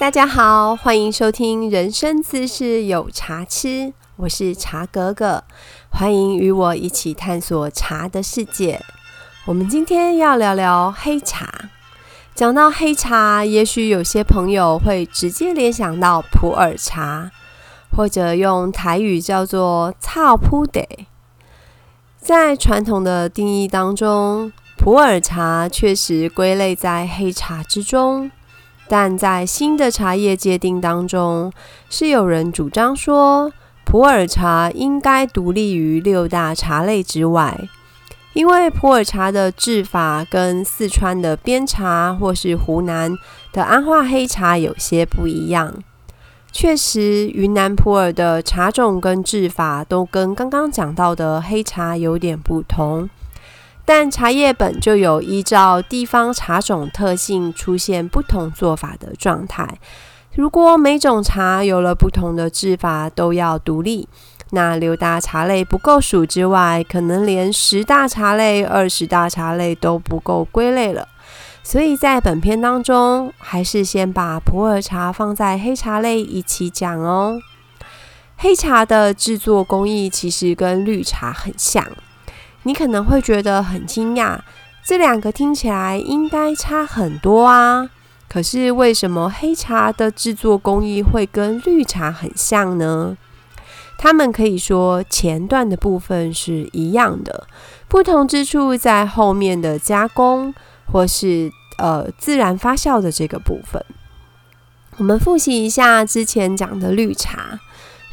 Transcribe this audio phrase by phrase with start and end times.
[0.00, 3.68] 大家好，欢迎收听《人生姿势有茶吃》，
[4.16, 5.44] 我是茶格格，
[5.90, 8.80] 欢迎与我一起探索茶的世界。
[9.44, 11.52] 我们今天要聊聊黑茶。
[12.34, 17.30] 讲到黑茶，也许有些朋友会直接联想到普洱茶，
[17.94, 21.06] 或者用台语叫做“草铺得”。
[22.16, 28.30] 在传统的定义当中，普洱茶确实归类在黑茶之中。
[28.92, 31.52] 但在新的茶叶界定当中，
[31.88, 33.52] 是有人主张说，
[33.84, 37.56] 普洱茶应该独立于六大茶类之外，
[38.32, 43.16] 因为普洱茶的制法跟四川的边茶或是湖南
[43.52, 45.72] 的安化黑茶有些不一样。
[46.50, 53.08] 确实，云南普洱的茶种跟制法都跟刚刚讲到的黑茶有点不同。
[53.84, 59.78] 但茶叶本就有依照地方茶种特性出现不同做法的状态。
[60.34, 64.08] 如果每种茶有了不同的制法都要独立，
[64.50, 71.08] 那六大茶类不够数之外，可能连十大茶类、二十大茶类都不够归类了。
[71.62, 77.38] 所以在本片当中，还是先把普洱茶放在黑茶类一起讲哦。
[78.36, 81.84] 黑茶的制作工艺其实跟绿茶很像。
[82.64, 84.38] 你可能会觉得很惊讶，
[84.84, 87.88] 这两个听起来应该差很多啊。
[88.28, 93.16] 可是为什么黑茶的制作工艺会跟绿茶很像呢？
[93.98, 97.46] 它们可以说前段的部分是一样的，
[97.88, 100.54] 不同之处在后面的加工
[100.92, 103.84] 或是呃自然发酵的这个部分。
[104.96, 107.58] 我们复习一下之前讲的绿茶，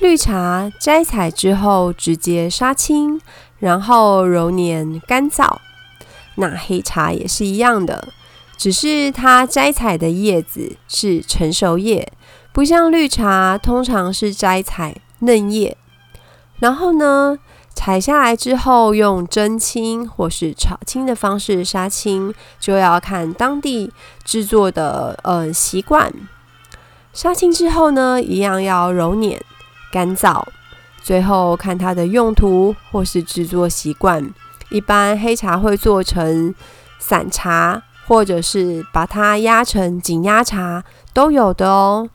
[0.00, 3.20] 绿茶摘采之后直接杀青。
[3.64, 5.56] 然后揉捻干燥，
[6.34, 8.08] 那黑茶也是一样的，
[8.58, 12.12] 只是它摘采的叶子是成熟叶，
[12.52, 15.78] 不像绿茶通常是摘采嫩叶。
[16.58, 17.38] 然后呢，
[17.74, 23.90] 采下来之后用蒸青或是炒青的方式杀青，就要看当地
[24.26, 26.12] 制作的呃习惯。
[27.14, 29.42] 杀青之后呢，一样要揉捻
[29.90, 30.44] 干燥。
[31.04, 34.32] 最后看它的用途或是制作习惯，
[34.70, 36.54] 一般黑茶会做成
[36.98, 40.82] 散茶，或者是把它压成紧压茶，
[41.12, 42.08] 都有的哦。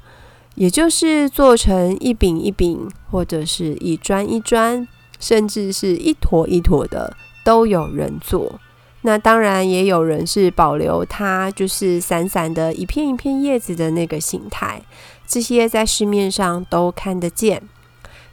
[0.55, 4.87] 也就是做成一饼一饼，或者是一砖一砖，
[5.19, 8.59] 甚至是一坨一坨的，都有人做。
[9.03, 14.81] 那当然也有人是保留它，就是散散的一片一片叶子的那个形态，
[15.27, 17.61] 这些在市面上都看得见。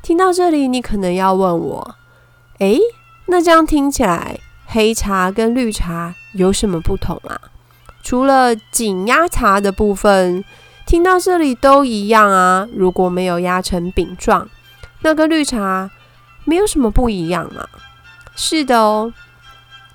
[0.07, 1.97] 听到这里，你可能要问我：
[2.61, 2.79] 诶，
[3.27, 7.41] 那这样听起来，黑茶跟绿茶有什么不同啊？
[8.05, 10.45] 除了紧压茶的部分，
[10.87, 12.69] 听到这里都一样啊。
[12.73, 14.49] 如果没有压成饼状，
[15.01, 15.91] 那跟绿茶
[16.45, 17.67] 没有什么不一样啊？
[18.37, 19.13] 是的哦，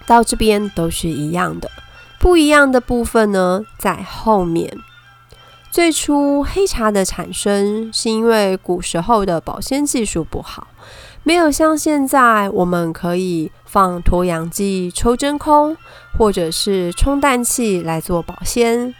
[0.06, 1.72] 到这边都是一样的。
[2.20, 4.78] 不一样的部分呢，在后面。
[5.72, 10.68] 最初黑茶的产生是因为古时候的保鲜技术不好，
[11.24, 15.78] 没有像现在我们可以放脱氧剂、抽真空
[16.18, 18.94] 或者是充氮气来做保鲜。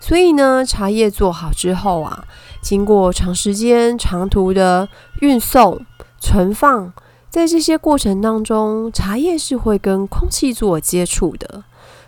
[0.00, 2.24] 所以呢，茶叶做好之后啊，
[2.60, 4.88] 经过长时间、长途的
[5.20, 5.86] 运送、
[6.18, 6.92] 存放，
[7.30, 11.62] 在这些过程当中，茶叶是会跟空气做接触的，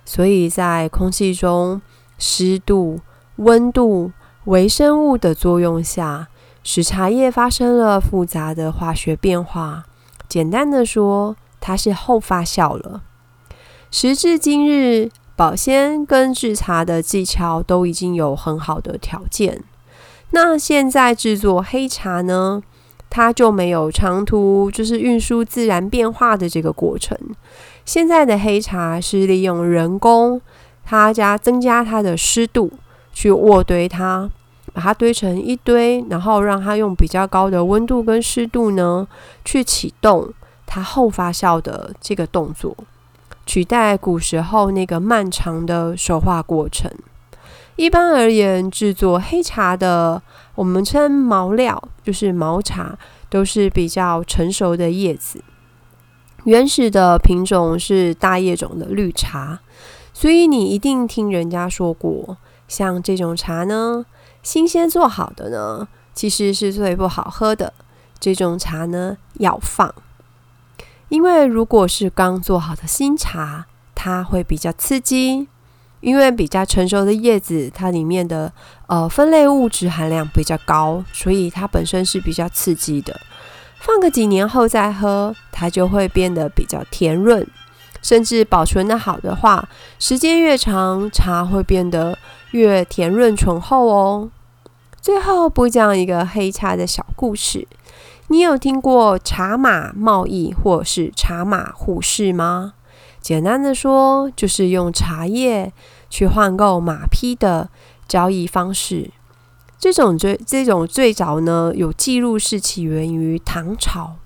[0.05, 1.81] 所以在空气中
[2.19, 2.99] 湿度。
[3.41, 4.13] 温度、
[4.45, 6.29] 微生物的作用下，
[6.63, 9.85] 使茶叶发生了复杂的化学变化。
[10.29, 13.01] 简单的说，它是后发酵了。
[13.91, 19.65] 时至今日，保鲜跟制茶的技巧都已经有很好的条件。
[20.33, 22.63] 那现在制作黑茶呢？
[23.09, 27.19] 它就没有长途就是运输自然变化的这个过程。
[27.87, 30.41] 现在的黑茶是利用人工，
[30.85, 32.71] 它加增加它的湿度。
[33.13, 34.29] 去卧堆它，
[34.73, 39.07] 把它堆成一堆，然后让它用比较高的温度跟湿度呢，
[39.45, 40.33] 去启动
[40.67, 42.77] 它后发酵的这个动作，
[43.45, 46.91] 取代古时候那个漫长的熟化过程。
[47.77, 50.23] 一般而言，制作黑茶的，
[50.55, 52.99] 我们称毛料，就是毛茶，
[53.31, 55.43] 都是比较成熟的叶子。
[56.45, 59.61] 原始的品种是大叶种的绿茶，
[60.21, 62.37] 所以你一定听人家说过。
[62.69, 64.05] 像这种茶呢，
[64.43, 67.73] 新鲜做好的呢，其实是最不好喝的。
[68.19, 69.95] 这种茶呢，要放，
[71.09, 73.65] 因为如果是刚做好的新茶，
[73.95, 75.49] 它会比较刺激，
[76.01, 78.53] 因为比较成熟的叶子，它里面的
[78.89, 83.19] 呃分类物质含量比较高，所以它本身是比较刺激的。
[83.79, 87.49] 放个几年后再喝，它就会变得比较甜润，
[88.03, 89.69] 甚至保存的好的话，
[89.99, 92.17] 时间越长，茶会变得
[92.53, 94.31] 越甜润醇厚哦。
[95.01, 97.67] 最后补讲一个黑茶的小故事，
[98.29, 102.75] 你有听过茶马贸易或是茶马互市吗？
[103.21, 105.73] 简单的说，就是用茶叶
[106.09, 107.69] 去换购马匹的
[108.09, 109.11] 交易方式。
[109.79, 114.17] 这种最这种最早呢，有记录是起源于唐朝，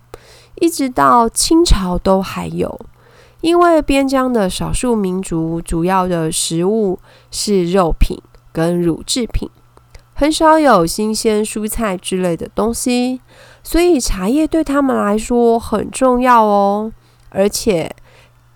[0.61, 2.81] 一直到清朝都还有。
[3.45, 6.99] 因为边疆的少数民族主要的食物
[7.31, 8.19] 是肉品
[8.51, 9.51] 跟乳制品，
[10.15, 13.21] 很少有新鲜蔬菜之类的东西，
[13.63, 16.91] 所以茶叶对他们来说很重要哦，
[17.29, 17.95] 而且。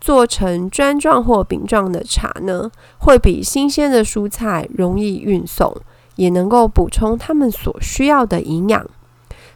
[0.01, 5.75] 做成砖状或饼状的茶呢，会比新鲜的蔬菜容易运送，
[6.15, 8.87] 也能够补充他们所需要的营养，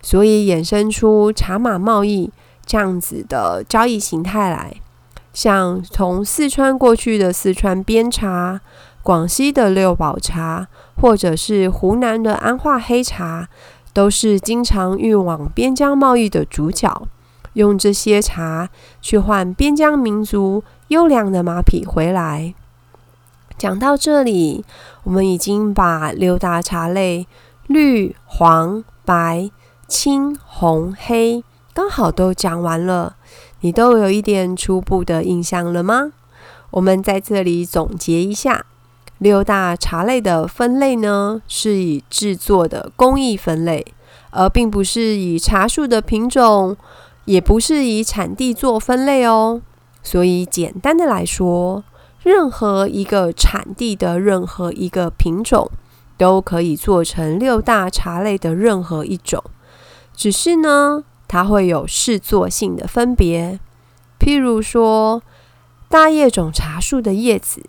[0.03, 2.31] 所以衍生出茶马贸易
[2.67, 4.75] 这样子的交易形态来。
[5.33, 8.61] 像从四川过去的四川边茶，
[9.03, 10.69] 广西的六堡茶，
[11.01, 13.49] 或者是湖南的安化黑茶，
[13.93, 17.09] 都是经常运往边疆贸易的主角。
[17.55, 18.71] 用这些茶
[19.03, 22.55] 去换边疆民族优良的马匹回来。
[23.59, 24.65] 讲到这里，
[25.05, 27.27] 我们已经把六大茶类
[27.67, 29.51] 绿、黄、白、
[29.87, 31.45] 青、红、黑
[31.75, 33.17] 刚好都讲完了。
[33.63, 36.13] 你都有一点初步的印象了吗？
[36.71, 38.67] 我们在这里总结一下：
[39.19, 43.87] 六大茶类的分类呢，是以制作的工艺分类，
[44.31, 46.77] 而并不是以茶树的品种。
[47.25, 49.63] 也不是以产地做分类哦，
[50.03, 51.85] 所以简单的来说，
[52.25, 55.71] 任何一个产地的任何一个品种
[56.19, 59.41] 都可以做成六大茶类的任何一种，
[60.17, 63.59] 只是呢，它会有试作性的分别。
[64.21, 65.23] 譬如说，
[65.89, 67.65] 大叶种茶树的叶子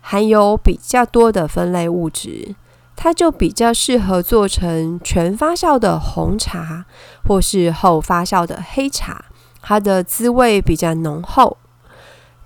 [0.00, 2.56] 含有比较多的分类物质。
[2.96, 6.86] 它就比较适合做成全发酵的红茶，
[7.24, 9.26] 或是后发酵的黑茶，
[9.62, 11.56] 它的滋味比较浓厚。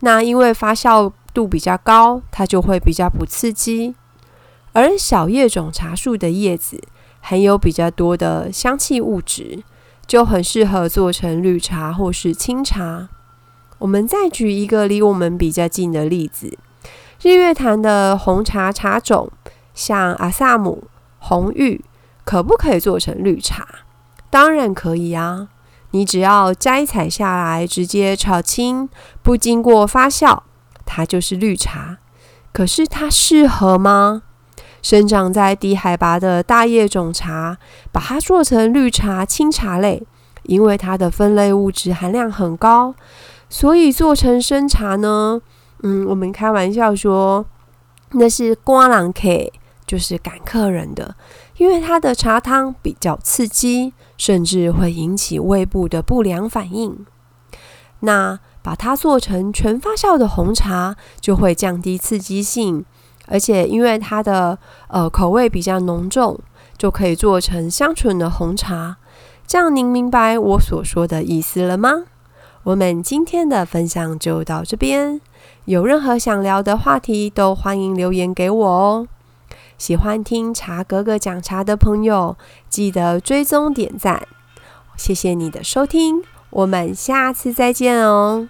[0.01, 3.95] 那因为发酵度比较高，它就会比较不刺激。
[4.75, 6.79] 而小叶种茶树的叶子
[7.21, 9.63] 含有比较多的香气物质，
[10.09, 13.09] 就很适合做成绿茶或是清茶。
[13.79, 16.59] 我们再举一个离我们比较近的例子：
[17.23, 19.31] 日月潭的红茶茶种。
[19.75, 20.89] 像阿萨姆、
[21.21, 21.85] 红玉，
[22.25, 23.65] 可不可以做成绿茶？
[24.29, 25.51] 当然可以啊！
[25.93, 28.89] 你只要摘采下来，直接炒青，
[29.23, 30.41] 不经过发酵，
[30.85, 31.99] 它就是绿茶。
[32.53, 34.25] 可是它适合吗？
[34.83, 37.59] 生长在低海拔的大叶种茶，
[37.93, 40.03] 把它做成绿茶、青茶类，
[40.45, 42.95] 因为它的分类物质含量很高，
[43.49, 45.41] 所以做成生茶呢？
[45.83, 47.47] 嗯，我们开玩笑说，
[48.13, 49.53] 那是瓜郎 K。
[49.89, 51.17] 就是赶客人的，
[51.57, 57.07] 因为它的茶汤比较刺激，甚至会引起胃部的不良反应。
[58.01, 62.85] 那把它做成全发酵的红茶，就会降低刺激性，
[63.29, 66.39] 而且因为它的呃口味比较浓重，
[66.77, 68.97] 就可以做成香醇的红茶。
[69.47, 72.05] 这样您明白我所说的意思了吗？
[72.65, 75.21] 我们今天的分享就到这边，
[75.65, 79.09] 有任何想聊的话题，都欢迎留言给我哦。
[79.79, 82.37] 喜欢听茶哥哥讲茶的朋友，
[82.69, 84.27] 记得追踪点赞。
[84.97, 88.49] 谢谢你的收听，我们下次再见哦。